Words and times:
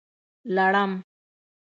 لړم 0.55 0.91